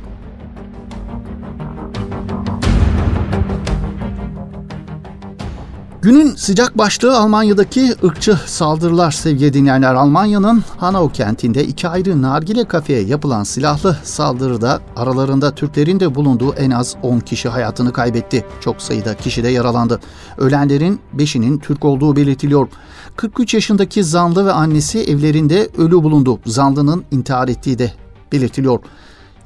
Günün 6.02 6.34
sıcak 6.34 6.78
başlığı 6.78 7.18
Almanya'daki 7.18 7.94
ırkçı 8.04 8.38
saldırılar 8.46 9.10
sevgili 9.10 9.52
dinleyenler. 9.52 9.94
Almanya'nın 9.94 10.64
Hanau 10.76 11.12
kentinde 11.12 11.64
iki 11.64 11.88
ayrı 11.88 12.22
nargile 12.22 12.64
kafeye 12.64 13.02
yapılan 13.02 13.44
silahlı 13.44 13.96
saldırıda 14.02 14.80
aralarında 14.96 15.54
Türklerin 15.54 16.00
de 16.00 16.14
bulunduğu 16.14 16.54
en 16.54 16.70
az 16.70 16.96
10 17.02 17.20
kişi 17.20 17.48
hayatını 17.48 17.92
kaybetti. 17.92 18.46
Çok 18.60 18.82
sayıda 18.82 19.16
kişi 19.16 19.44
de 19.44 19.48
yaralandı. 19.48 20.00
Ölenlerin 20.38 21.00
5'inin 21.16 21.58
Türk 21.58 21.84
olduğu 21.84 22.16
belirtiliyor. 22.16 22.68
43 23.16 23.54
yaşındaki 23.54 24.04
zanlı 24.04 24.46
ve 24.46 24.52
annesi 24.52 25.00
evlerinde 25.00 25.68
ölü 25.78 26.02
bulundu. 26.02 26.40
Zanlının 26.46 27.04
intihar 27.10 27.48
ettiği 27.48 27.78
de 27.78 27.92
belirtiliyor. 28.32 28.80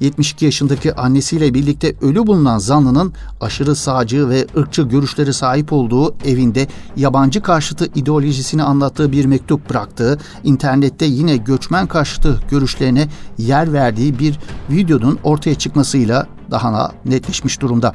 72 0.00 0.44
yaşındaki 0.44 0.94
annesiyle 0.94 1.54
birlikte 1.54 1.94
ölü 2.00 2.26
bulunan 2.26 2.58
zanlının 2.58 3.12
aşırı 3.40 3.76
sağcı 3.76 4.28
ve 4.28 4.46
ırkçı 4.56 4.82
görüşleri 4.82 5.32
sahip 5.32 5.72
olduğu 5.72 6.14
evinde 6.24 6.66
yabancı 6.96 7.42
karşıtı 7.42 7.88
ideolojisini 7.94 8.62
anlattığı 8.62 9.12
bir 9.12 9.24
mektup 9.24 9.70
bıraktığı, 9.70 10.18
internette 10.44 11.04
yine 11.04 11.36
göçmen 11.36 11.86
karşıtı 11.86 12.40
görüşlerine 12.50 13.08
yer 13.38 13.72
verdiği 13.72 14.18
bir 14.18 14.38
videonun 14.70 15.18
ortaya 15.22 15.54
çıkmasıyla 15.54 16.26
daha 16.50 16.92
netleşmiş 17.04 17.60
durumda. 17.60 17.94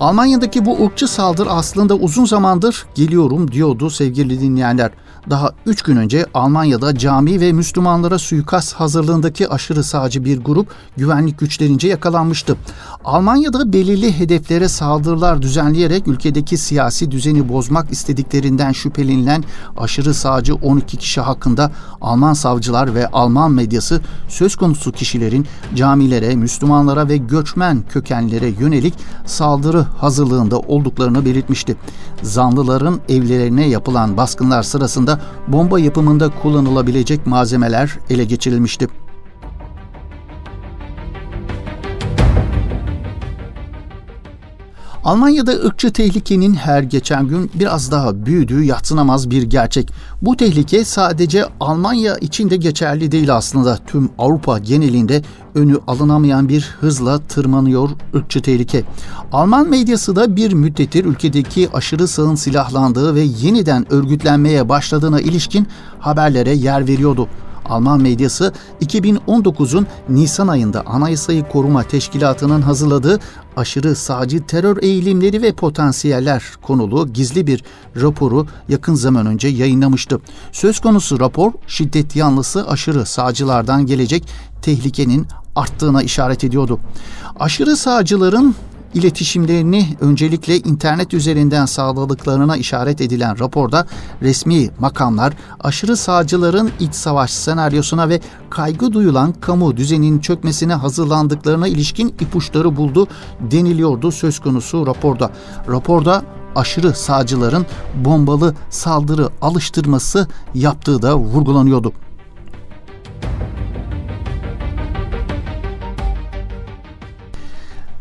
Almanya'daki 0.00 0.64
bu 0.64 0.86
ırkçı 0.86 1.08
saldırı 1.08 1.50
aslında 1.50 1.94
uzun 1.94 2.24
zamandır 2.24 2.86
geliyorum 2.94 3.52
diyordu 3.52 3.90
sevgili 3.90 4.40
dinleyenler. 4.40 4.90
Daha 5.30 5.52
3 5.66 5.82
gün 5.82 5.96
önce 5.96 6.26
Almanya'da 6.34 6.98
cami 6.98 7.40
ve 7.40 7.52
Müslümanlara 7.52 8.18
suikast 8.18 8.74
hazırlığındaki 8.74 9.48
aşırı 9.48 9.84
sağcı 9.84 10.24
bir 10.24 10.40
grup 10.40 10.68
güvenlik 10.96 11.38
güçlerince 11.38 11.88
yakalanmıştı. 11.88 12.56
Almanya'da 13.04 13.72
belirli 13.72 14.18
hedeflere 14.18 14.68
saldırılar 14.68 15.42
düzenleyerek 15.42 16.08
ülkedeki 16.08 16.58
siyasi 16.58 17.10
düzeni 17.10 17.48
bozmak 17.48 17.92
istediklerinden 17.92 18.72
şüphelenilen 18.72 19.44
aşırı 19.78 20.14
sağcı 20.14 20.54
12 20.54 20.96
kişi 20.96 21.20
hakkında 21.20 21.72
Alman 22.00 22.32
savcılar 22.32 22.94
ve 22.94 23.06
Alman 23.06 23.52
medyası 23.52 24.00
söz 24.28 24.56
konusu 24.56 24.92
kişilerin 24.92 25.46
camilere, 25.74 26.34
Müslümanlara 26.34 27.08
ve 27.08 27.16
göçmen 27.16 27.82
kökenlere 27.88 28.48
yönelik 28.48 28.94
saldırı 29.26 29.82
hazırlığında 29.82 30.58
olduklarını 30.58 31.24
belirtmişti. 31.24 31.76
Zanlıların 32.22 33.00
evlerine 33.08 33.68
yapılan 33.68 34.16
baskınlar 34.16 34.62
sırasında 34.62 35.17
bomba 35.48 35.78
yapımında 35.78 36.28
kullanılabilecek 36.42 37.26
malzemeler 37.26 37.98
ele 38.10 38.24
geçirilmişti. 38.24 38.88
Almanya'da 45.04 45.52
ırkçı 45.52 45.92
tehlikenin 45.92 46.54
her 46.54 46.82
geçen 46.82 47.28
gün 47.28 47.50
biraz 47.54 47.90
daha 47.90 48.26
büyüdüğü 48.26 48.64
yatsınamaz 48.64 49.30
bir 49.30 49.42
gerçek. 49.42 49.92
Bu 50.22 50.36
tehlike 50.36 50.84
sadece 50.84 51.44
Almanya 51.60 52.16
için 52.16 52.50
de 52.50 52.56
geçerli 52.56 53.12
değil 53.12 53.34
aslında. 53.34 53.78
Tüm 53.86 54.10
Avrupa 54.18 54.58
genelinde 54.58 55.22
önü 55.54 55.78
alınamayan 55.86 56.48
bir 56.48 56.76
hızla 56.80 57.18
tırmanıyor 57.18 57.90
ırkçı 58.14 58.42
tehlike. 58.42 58.84
Alman 59.32 59.70
medyası 59.70 60.16
da 60.16 60.36
bir 60.36 60.52
müddettir 60.52 61.04
ülkedeki 61.04 61.68
aşırı 61.72 62.08
sağın 62.08 62.34
silahlandığı 62.34 63.14
ve 63.14 63.20
yeniden 63.20 63.92
örgütlenmeye 63.92 64.68
başladığına 64.68 65.20
ilişkin 65.20 65.66
haberlere 65.98 66.54
yer 66.54 66.88
veriyordu. 66.88 67.28
Alman 67.68 68.00
medyası 68.02 68.52
2019'un 68.82 69.86
Nisan 70.08 70.48
ayında 70.48 70.82
Anayasayı 70.86 71.48
Koruma 71.48 71.82
Teşkilatı'nın 71.82 72.62
hazırladığı 72.62 73.18
aşırı 73.56 73.94
sağcı 73.94 74.46
terör 74.46 74.82
eğilimleri 74.82 75.42
ve 75.42 75.52
potansiyeller 75.52 76.44
konulu 76.62 77.12
gizli 77.12 77.46
bir 77.46 77.64
raporu 77.96 78.46
yakın 78.68 78.94
zaman 78.94 79.26
önce 79.26 79.48
yayınlamıştı. 79.48 80.20
Söz 80.52 80.80
konusu 80.80 81.20
rapor 81.20 81.52
şiddet 81.66 82.16
yanlısı 82.16 82.68
aşırı 82.68 83.06
sağcılardan 83.06 83.86
gelecek 83.86 84.28
tehlikenin 84.62 85.26
arttığına 85.56 86.02
işaret 86.02 86.44
ediyordu. 86.44 86.80
Aşırı 87.40 87.76
sağcıların 87.76 88.54
iletişimlerini 88.94 89.86
öncelikle 90.00 90.56
internet 90.56 91.14
üzerinden 91.14 91.66
sağladıklarına 91.66 92.56
işaret 92.56 93.00
edilen 93.00 93.38
raporda 93.38 93.86
resmi 94.22 94.70
makamlar 94.78 95.32
aşırı 95.60 95.96
sağcıların 95.96 96.70
iç 96.80 96.94
savaş 96.94 97.30
senaryosuna 97.30 98.08
ve 98.08 98.20
kaygı 98.50 98.92
duyulan 98.92 99.32
kamu 99.32 99.76
düzeninin 99.76 100.18
çökmesine 100.18 100.74
hazırlandıklarına 100.74 101.68
ilişkin 101.68 102.08
ipuçları 102.08 102.76
buldu 102.76 103.06
deniliyordu 103.40 104.12
söz 104.12 104.38
konusu 104.38 104.86
raporda. 104.86 105.30
Raporda 105.68 106.22
aşırı 106.56 106.94
sağcıların 106.94 107.66
bombalı 107.94 108.54
saldırı 108.70 109.28
alıştırması 109.40 110.28
yaptığı 110.54 111.02
da 111.02 111.18
vurgulanıyordu. 111.18 111.92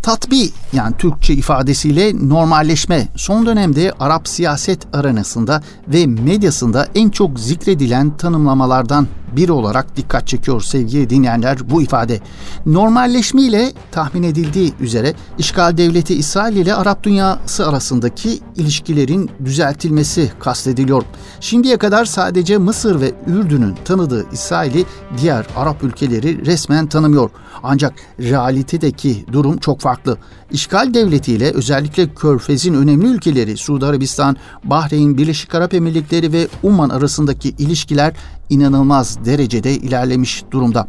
Tatbi 0.08 0.50
yani 0.74 0.98
Türkçe 0.98 1.34
ifadesiyle 1.34 2.30
normalleşme. 2.30 3.08
Son 3.16 3.46
dönemde 3.46 3.94
Arap 4.00 4.28
siyaset 4.28 4.80
aranasında 4.94 5.62
ve 5.88 6.06
medyasında 6.08 6.88
en 6.96 7.10
çok 7.10 7.40
zikredilen 7.40 8.18
tanımlamalardan 8.18 9.08
biri 9.36 9.52
olarak 9.52 9.98
dikkat 9.98 10.28
çekiyor 10.28 10.62
sevgili 10.62 11.10
dinleyenler 11.10 11.70
bu 11.70 11.82
ifade. 11.82 12.20
Normalleşme 12.66 13.42
ile 13.42 13.72
tahmin 13.92 14.24
edildiği 14.24 14.74
üzere 14.80 15.14
işgal 15.38 15.78
devleti 15.78 16.16
İsrail 16.16 16.56
ile 16.56 16.76
Arap 16.76 17.04
dünyası 17.04 17.68
arasındaki 17.70 18.40
ilişkilerin 18.56 19.30
düzeltilmesi 19.46 20.32
kastediliyor. 20.40 21.04
Şimdiye 21.40 21.78
kadar 21.78 22.06
sadece 22.06 22.58
Mısır 22.58 23.02
ve 23.02 23.14
Ürdün'ün 23.28 23.76
tanıdığı 23.86 24.26
İsrail'i 24.32 24.86
diğer 25.22 25.48
Arap 25.56 25.84
ülkeleri 25.84 26.46
resmen 26.46 26.88
tanımıyor. 26.88 27.30
Ancak 27.64 27.94
realitedeki 28.20 29.26
durum 29.32 29.58
çok 29.58 29.80
farklı. 29.80 30.18
İşgal 30.52 30.94
devletiyle 30.94 31.52
özellikle 31.52 32.14
Körfez'in 32.14 32.74
önemli 32.74 33.08
ülkeleri 33.08 33.58
Suudi 33.58 33.86
Arabistan, 33.86 34.38
Bahreyn, 34.64 35.18
Birleşik 35.18 35.56
Arap 35.56 35.74
Emirlikleri 35.74 36.34
ve 36.34 36.48
Umman 36.64 36.90
arasındaki 36.90 37.50
ilişkiler 37.50 38.14
inanılmaz 38.50 39.26
derecede 39.26 39.74
ilerlemiş 39.74 40.44
durumda. 40.52 40.88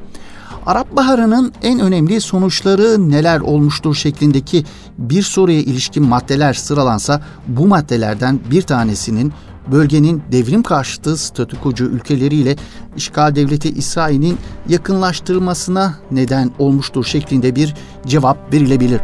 Arap 0.66 0.96
Baharı'nın 0.96 1.52
en 1.62 1.80
önemli 1.80 2.20
sonuçları 2.20 3.10
neler 3.10 3.40
olmuştur 3.40 3.94
şeklindeki 3.94 4.64
bir 4.98 5.22
soruya 5.22 5.60
ilişkin 5.60 6.06
maddeler 6.06 6.54
sıralansa 6.54 7.22
bu 7.46 7.66
maddelerden 7.66 8.40
bir 8.50 8.62
tanesinin 8.62 9.32
bölgenin 9.72 10.22
devrim 10.32 10.62
karşıtı 10.62 11.16
statükocu 11.16 11.84
ülkeleriyle 11.84 12.56
işgal 12.96 13.34
devleti 13.34 13.68
İsrail'in 13.68 14.38
yakınlaştırılmasına 14.68 15.94
neden 16.10 16.50
olmuştur 16.58 17.04
şeklinde 17.04 17.56
bir 17.56 17.74
cevap 18.06 18.52
verilebilir. 18.52 19.00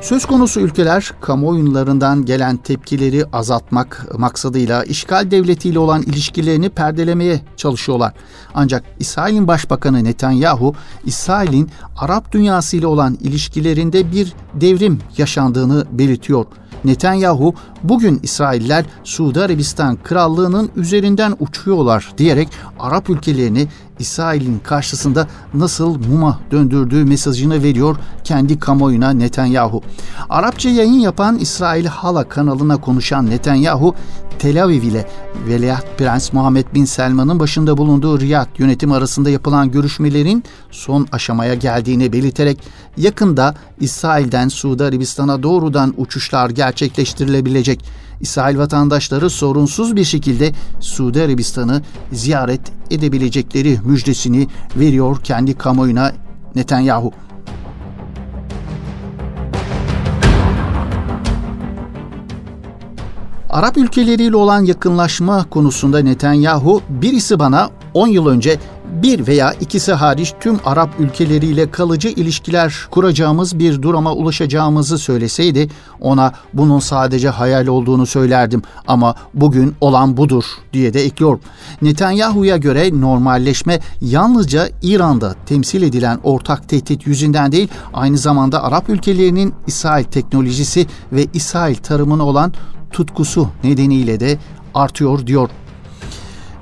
Söz 0.00 0.24
konusu 0.26 0.60
ülkeler 0.60 1.12
kamuoyunlarından 1.20 2.24
gelen 2.24 2.56
tepkileri 2.56 3.24
azaltmak 3.32 4.06
maksadıyla 4.18 4.84
işgal 4.84 5.30
devletiyle 5.30 5.78
olan 5.78 6.02
ilişkilerini 6.02 6.68
perdelemeye 6.68 7.40
çalışıyorlar. 7.56 8.14
Ancak 8.54 8.84
İsrail'in 8.98 9.48
Başbakanı 9.48 10.04
Netanyahu, 10.04 10.74
İsrail'in 11.04 11.70
Arap 11.98 12.32
dünyası 12.32 12.76
ile 12.76 12.86
olan 12.86 13.18
ilişkilerinde 13.20 14.12
bir 14.12 14.32
devrim 14.54 14.98
yaşandığını 15.16 15.84
belirtiyor. 15.92 16.46
Netanyahu 16.84 17.54
bugün 17.82 18.20
İsrailler 18.22 18.84
Suudi 19.04 19.40
Arabistan 19.40 19.96
krallığının 19.96 20.70
üzerinden 20.76 21.36
uçuyorlar 21.40 22.12
diyerek 22.18 22.48
Arap 22.78 23.10
ülkelerini 23.10 23.68
İsrail'in 23.98 24.58
karşısında 24.58 25.28
nasıl 25.54 25.98
muma 26.08 26.40
döndürdüğü 26.50 27.04
mesajını 27.04 27.62
veriyor 27.62 27.96
kendi 28.24 28.58
kamuoyuna 28.58 29.10
Netanyahu. 29.10 29.82
Arapça 30.30 30.68
yayın 30.68 30.98
yapan 30.98 31.38
İsrail 31.38 31.86
Hala 31.86 32.28
kanalına 32.28 32.76
konuşan 32.76 33.30
Netanyahu, 33.30 33.94
Tel 34.38 34.64
Aviv 34.64 34.82
ile 34.82 35.06
Veliaht 35.46 35.98
Prens 35.98 36.32
Muhammed 36.32 36.66
Bin 36.74 36.84
Selman'ın 36.84 37.40
başında 37.40 37.76
bulunduğu 37.76 38.20
Riyad 38.20 38.48
yönetim 38.58 38.92
arasında 38.92 39.30
yapılan 39.30 39.70
görüşmelerin 39.70 40.44
son 40.70 41.06
aşamaya 41.12 41.54
geldiğini 41.54 42.12
belirterek 42.12 42.58
yakında 42.96 43.54
İsrail'den 43.80 44.48
Suudi 44.48 44.84
Arabistan'a 44.84 45.42
doğrudan 45.42 45.94
uçuşlar 45.96 46.50
gerçekleştirilebilecek 46.50 47.67
İsrail 48.20 48.58
vatandaşları 48.58 49.30
sorunsuz 49.30 49.96
bir 49.96 50.04
şekilde 50.04 50.52
Suudi 50.80 51.22
Arabistan'ı 51.22 51.82
ziyaret 52.12 52.60
edebilecekleri 52.90 53.78
müjdesini 53.84 54.46
veriyor 54.76 55.20
kendi 55.24 55.54
kamuoyuna 55.54 56.12
Netanyahu. 56.54 57.12
Arap 63.50 63.76
ülkeleriyle 63.76 64.36
olan 64.36 64.64
yakınlaşma 64.64 65.50
konusunda 65.50 65.98
Netanyahu 65.98 66.82
birisi 66.88 67.38
bana 67.38 67.70
10 67.94 68.08
yıl 68.08 68.26
önce 68.26 68.58
bir 69.02 69.26
veya 69.26 69.52
ikisi 69.52 69.92
hariç 69.92 70.34
tüm 70.40 70.58
Arap 70.64 70.90
ülkeleriyle 70.98 71.70
kalıcı 71.70 72.08
ilişkiler 72.08 72.74
kuracağımız 72.90 73.58
bir 73.58 73.82
duruma 73.82 74.12
ulaşacağımızı 74.12 74.98
söyleseydi 74.98 75.68
ona 76.00 76.32
bunun 76.54 76.78
sadece 76.78 77.28
hayal 77.28 77.66
olduğunu 77.66 78.06
söylerdim 78.06 78.62
ama 78.86 79.14
bugün 79.34 79.74
olan 79.80 80.16
budur 80.16 80.44
diye 80.72 80.94
de 80.94 81.04
ekliyor. 81.04 81.38
Netanyahu'ya 81.82 82.56
göre 82.56 83.00
normalleşme 83.00 83.80
yalnızca 84.00 84.68
İran'da 84.82 85.34
temsil 85.46 85.82
edilen 85.82 86.18
ortak 86.22 86.68
tehdit 86.68 87.06
yüzünden 87.06 87.52
değil 87.52 87.68
aynı 87.94 88.18
zamanda 88.18 88.62
Arap 88.62 88.88
ülkelerinin 88.88 89.54
İsrail 89.66 90.04
teknolojisi 90.04 90.86
ve 91.12 91.26
İsrail 91.34 91.76
tarımına 91.76 92.26
olan 92.26 92.52
tutkusu 92.90 93.48
nedeniyle 93.64 94.20
de 94.20 94.38
artıyor 94.74 95.26
diyor. 95.26 95.50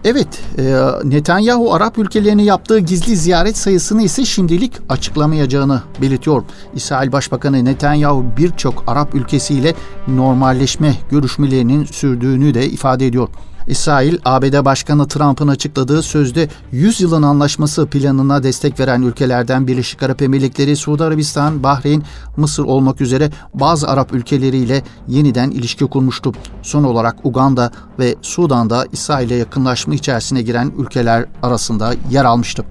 Evet, 0.04 0.28
e, 0.58 0.62
Netanyahu 1.04 1.74
Arap 1.74 1.98
ülkelerini 1.98 2.44
yaptığı 2.44 2.78
gizli 2.78 3.16
ziyaret 3.16 3.56
sayısını 3.56 4.02
ise 4.02 4.24
şimdilik 4.24 4.72
açıklamayacağını 4.88 5.82
belirtiyor. 6.02 6.42
İsrail 6.74 7.12
Başbakanı 7.12 7.64
Netanyahu 7.64 8.24
birçok 8.36 8.84
Arap 8.86 9.14
ülkesiyle 9.14 9.74
normalleşme 10.08 10.94
görüşmelerinin 11.10 11.84
sürdüğünü 11.84 12.54
de 12.54 12.68
ifade 12.70 13.06
ediyor. 13.06 13.28
İsrail, 13.68 14.18
ABD 14.24 14.64
Başkanı 14.64 15.08
Trump'ın 15.08 15.48
açıkladığı 15.48 16.02
sözde 16.02 16.48
100 16.72 17.00
yılın 17.00 17.22
anlaşması 17.22 17.86
planına 17.86 18.42
destek 18.42 18.80
veren 18.80 19.02
ülkelerden 19.02 19.66
Birleşik 19.66 20.02
Arap 20.02 20.22
Emirlikleri, 20.22 20.76
Suudi 20.76 21.04
Arabistan, 21.04 21.62
Bahreyn, 21.62 22.02
Mısır 22.36 22.64
olmak 22.64 23.00
üzere 23.00 23.30
bazı 23.54 23.88
Arap 23.88 24.14
ülkeleriyle 24.14 24.82
yeniden 25.08 25.50
ilişki 25.50 25.86
kurmuştu. 25.86 26.32
Son 26.62 26.84
olarak 26.84 27.16
Uganda 27.24 27.70
ve 27.98 28.14
Sudan'da 28.22 28.86
İsrail'e 28.92 29.34
yakınlaşma 29.34 29.94
içerisine 29.94 30.42
giren 30.42 30.72
ülkeler 30.78 31.24
arasında 31.42 31.94
yer 32.10 32.24
almıştı. 32.24 32.64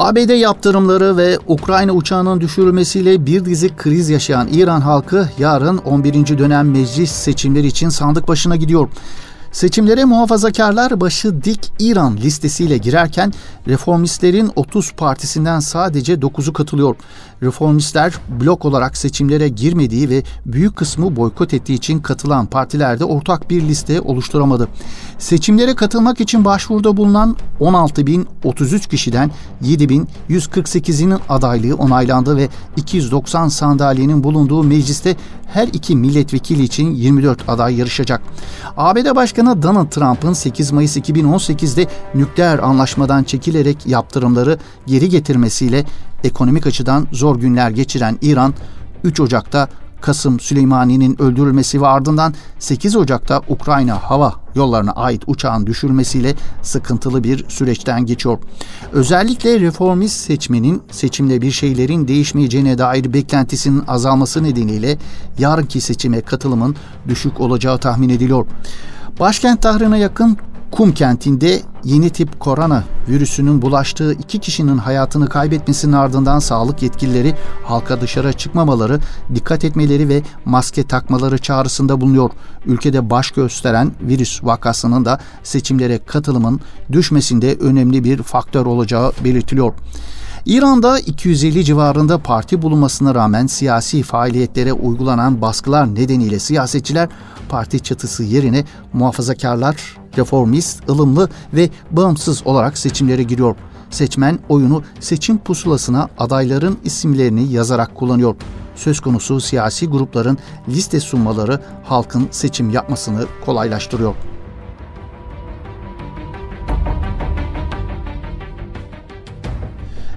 ABD 0.00 0.30
yaptırımları 0.30 1.16
ve 1.16 1.38
Ukrayna 1.46 1.92
uçağının 1.92 2.40
düşürülmesiyle 2.40 3.26
bir 3.26 3.44
dizi 3.44 3.76
kriz 3.76 4.10
yaşayan 4.10 4.48
İran 4.52 4.80
halkı 4.80 5.28
yarın 5.38 5.78
11. 5.78 6.38
dönem 6.38 6.70
meclis 6.70 7.10
seçimleri 7.10 7.66
için 7.66 7.88
sandık 7.88 8.28
başına 8.28 8.56
gidiyor. 8.56 8.88
Seçimlere 9.52 10.04
muhafazakarlar 10.04 11.00
başı 11.00 11.44
dik 11.44 11.72
İran 11.78 12.16
listesiyle 12.16 12.78
girerken 12.78 13.32
reformistlerin 13.68 14.50
30 14.56 14.92
partisinden 14.92 15.60
sadece 15.60 16.14
9'u 16.14 16.52
katılıyor. 16.52 16.96
Reformistler 17.42 18.14
blok 18.40 18.64
olarak 18.64 18.96
seçimlere 18.96 19.48
girmediği 19.48 20.10
ve 20.10 20.22
büyük 20.46 20.76
kısmı 20.76 21.16
boykot 21.16 21.54
ettiği 21.54 21.74
için 21.74 22.00
katılan 22.00 22.46
partilerde 22.46 23.04
ortak 23.04 23.50
bir 23.50 23.62
liste 23.62 24.00
oluşturamadı. 24.00 24.68
Seçimlere 25.18 25.74
katılmak 25.74 26.20
için 26.20 26.44
başvuruda 26.44 26.96
bulunan 26.96 27.36
16.033 27.60 28.88
kişiden 28.88 29.30
7.148'inin 29.62 31.18
adaylığı 31.28 31.74
onaylandı 31.74 32.36
ve 32.36 32.48
290 32.76 33.48
sandalyenin 33.48 34.24
bulunduğu 34.24 34.62
mecliste 34.62 35.16
her 35.52 35.68
iki 35.68 35.96
milletvekili 35.96 36.62
için 36.62 36.94
24 36.94 37.48
aday 37.48 37.78
yarışacak. 37.78 38.22
ABD 38.76 39.16
Başkanı 39.16 39.62
Donald 39.62 39.90
Trump'ın 39.90 40.32
8 40.32 40.72
Mayıs 40.72 40.96
2018'de 40.96 41.86
nükleer 42.14 42.58
anlaşmadan 42.58 43.24
çekilerek 43.24 43.86
yaptırımları 43.86 44.58
geri 44.86 45.08
getirmesiyle 45.08 45.84
ekonomik 46.24 46.66
açıdan 46.66 47.06
zor 47.12 47.36
günler 47.36 47.70
geçiren 47.70 48.18
İran 48.22 48.54
3 49.04 49.20
Ocak'ta 49.20 49.68
Kasım 50.00 50.40
Süleymani'nin 50.40 51.22
öldürülmesi 51.22 51.82
ve 51.82 51.86
ardından 51.86 52.34
8 52.58 52.96
Ocak'ta 52.96 53.42
Ukrayna 53.48 53.94
hava 53.94 54.34
yollarına 54.54 54.92
ait 54.92 55.22
uçağın 55.26 55.66
düşürmesiyle 55.66 56.34
sıkıntılı 56.62 57.24
bir 57.24 57.44
süreçten 57.48 58.06
geçiyor. 58.06 58.38
Özellikle 58.92 59.60
reformist 59.60 60.16
seçmenin 60.16 60.82
seçimde 60.90 61.42
bir 61.42 61.50
şeylerin 61.50 62.08
değişmeyeceğine 62.08 62.78
dair 62.78 63.12
beklentisinin 63.12 63.82
azalması 63.88 64.42
nedeniyle 64.42 64.98
yarınki 65.38 65.80
seçime 65.80 66.20
katılımın 66.20 66.76
düşük 67.08 67.40
olacağı 67.40 67.78
tahmin 67.78 68.08
ediliyor. 68.08 68.46
Başkent 69.20 69.62
Tahran'a 69.62 69.96
yakın 69.96 70.38
Kum 70.70 70.92
kentinde 70.94 71.60
yeni 71.84 72.10
tip 72.10 72.40
korona 72.40 72.84
virüsünün 73.08 73.62
bulaştığı 73.62 74.12
iki 74.12 74.38
kişinin 74.38 74.78
hayatını 74.78 75.28
kaybetmesinin 75.28 75.92
ardından 75.92 76.38
sağlık 76.38 76.82
yetkilileri 76.82 77.34
halka 77.64 78.00
dışarı 78.00 78.32
çıkmamaları, 78.32 79.00
dikkat 79.34 79.64
etmeleri 79.64 80.08
ve 80.08 80.22
maske 80.44 80.82
takmaları 80.82 81.38
çağrısında 81.38 82.00
bulunuyor. 82.00 82.30
Ülkede 82.66 83.10
baş 83.10 83.30
gösteren 83.30 83.92
virüs 84.02 84.44
vakasının 84.44 85.04
da 85.04 85.20
seçimlere 85.42 85.98
katılımın 86.06 86.60
düşmesinde 86.92 87.54
önemli 87.54 88.04
bir 88.04 88.22
faktör 88.22 88.66
olacağı 88.66 89.12
belirtiliyor. 89.24 89.72
İran'da 90.46 90.98
250 90.98 91.64
civarında 91.64 92.18
parti 92.18 92.62
bulunmasına 92.62 93.14
rağmen 93.14 93.46
siyasi 93.46 94.02
faaliyetlere 94.02 94.72
uygulanan 94.72 95.42
baskılar 95.42 95.94
nedeniyle 95.94 96.38
siyasetçiler 96.38 97.08
parti 97.48 97.80
çatısı 97.80 98.22
yerine 98.22 98.64
muhafazakarlar, 98.92 99.76
reformist, 100.18 100.88
ılımlı 100.88 101.28
ve 101.54 101.70
bağımsız 101.90 102.46
olarak 102.46 102.78
seçimlere 102.78 103.22
giriyor. 103.22 103.56
Seçmen 103.90 104.38
oyunu 104.48 104.82
seçim 105.00 105.38
pusulasına 105.38 106.08
adayların 106.18 106.78
isimlerini 106.84 107.52
yazarak 107.52 107.94
kullanıyor. 107.94 108.34
Söz 108.74 109.00
konusu 109.00 109.40
siyasi 109.40 109.86
grupların 109.86 110.38
liste 110.68 111.00
sunmaları 111.00 111.60
halkın 111.84 112.28
seçim 112.30 112.70
yapmasını 112.70 113.26
kolaylaştırıyor. 113.44 114.29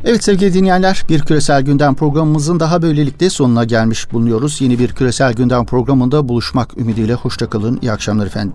Evet 0.05 0.23
sevgili 0.23 0.53
dinleyenler 0.53 1.03
bir 1.09 1.21
küresel 1.21 1.61
gündem 1.61 1.95
programımızın 1.95 2.59
daha 2.59 2.81
böylelikle 2.81 3.29
sonuna 3.29 3.63
gelmiş 3.63 4.11
bulunuyoruz. 4.11 4.61
Yeni 4.61 4.79
bir 4.79 4.93
küresel 4.93 5.33
gündem 5.33 5.65
programında 5.65 6.29
buluşmak 6.29 6.77
ümidiyle 6.77 7.13
hoşçakalın. 7.13 7.79
İyi 7.81 7.91
akşamlar 7.91 8.25
efendim. 8.25 8.53